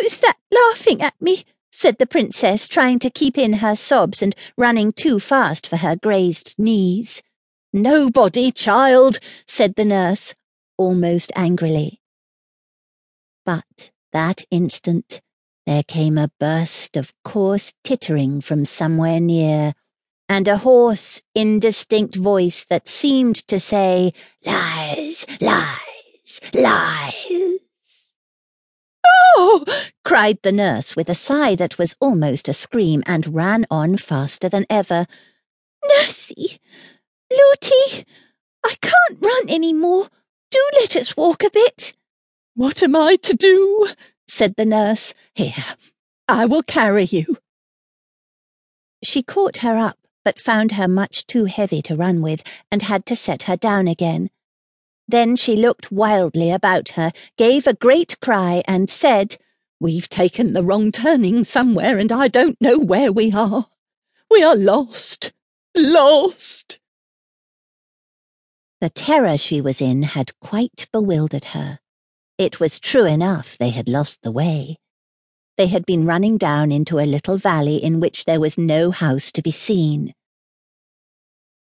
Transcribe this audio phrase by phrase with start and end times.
[0.00, 1.44] Who's that laughing at me?
[1.70, 5.94] said the princess, trying to keep in her sobs and running too fast for her
[5.94, 7.22] grazed knees.
[7.72, 10.34] Nobody, child, said the nurse,
[10.78, 12.00] almost angrily.
[13.44, 15.20] But that instant
[15.66, 19.74] there came a burst of coarse tittering from somewhere near,
[20.30, 24.12] and a hoarse, indistinct voice that seemed to say,
[24.44, 27.59] Lies, lies, lies.
[30.10, 34.48] Cried the nurse with a sigh that was almost a scream and ran on faster
[34.48, 35.06] than ever.
[35.84, 36.58] Nursey,
[37.30, 38.04] Lootie,
[38.64, 40.08] I can't run any more.
[40.50, 41.92] Do let us walk a bit.
[42.56, 43.86] What am I to do?
[44.26, 45.14] said the nurse.
[45.32, 45.64] Here,
[46.26, 47.36] I will carry you.
[49.04, 52.42] She caught her up, but found her much too heavy to run with,
[52.72, 54.30] and had to set her down again.
[55.06, 59.38] Then she looked wildly about her, gave a great cry, and said,
[59.80, 63.66] We've taken the wrong turning somewhere, and I don't know where we are.
[64.30, 65.32] We are lost,
[65.74, 66.78] lost.
[68.82, 71.78] The terror she was in had quite bewildered her.
[72.36, 74.76] It was true enough they had lost the way.
[75.56, 79.32] They had been running down into a little valley in which there was no house
[79.32, 80.14] to be seen.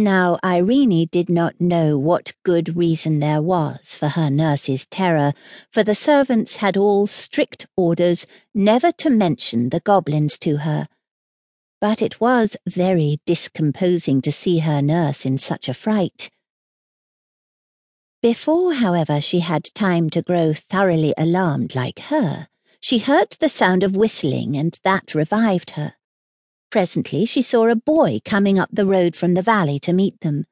[0.00, 5.34] Now, Irene did not know what good reason there was for her nurse's terror,
[5.70, 10.88] for the servants had all strict orders never to mention the goblins to her.
[11.82, 16.30] But it was very discomposing to see her nurse in such a fright.
[18.22, 22.48] Before, however, she had time to grow thoroughly alarmed like her,
[22.80, 25.92] she heard the sound of whistling, and that revived her.
[26.70, 30.46] Presently she saw a boy coming up the road from the valley to meet them.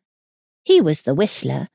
[0.64, 1.68] He was the whistler.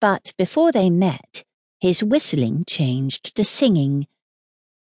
[0.00, 1.44] But before they met,
[1.78, 4.06] his whistling changed to singing,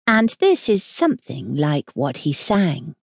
[0.07, 2.95] and this is something like what he sang.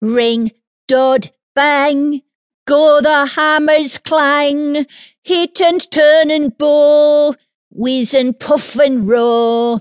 [0.00, 0.52] Ring,
[0.86, 2.22] dod, bang!
[2.66, 4.86] Go the hammers clang,
[5.22, 7.34] hit and turn and bow,
[7.70, 9.80] whiz and puff and roar,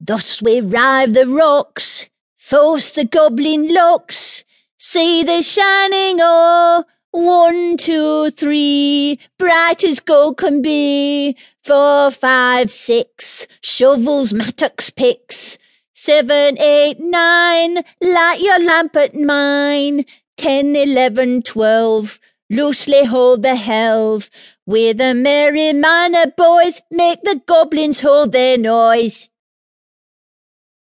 [0.00, 2.08] Thus we rive the rocks,
[2.48, 4.42] force the goblin locks,
[4.78, 6.86] see the shining ore.
[7.10, 11.36] One, two, three, bright as gold can be.
[11.62, 15.58] Four, five, six, shovels, mattocks, picks.
[15.92, 20.06] Seven, eight, nine, light your lamp at mine.
[20.38, 24.30] Ten, eleven, twelve, loosely hold the helve.
[24.64, 29.28] With a merry manner, boys, make the goblins hold their noise.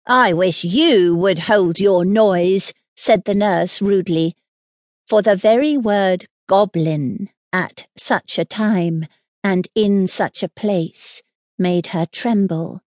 [0.08, 4.36] I wish you would hold your noise, said the nurse rudely,
[5.08, 9.06] for the very word goblin at such a time
[9.44, 11.22] and in such a place
[11.58, 12.82] made her tremble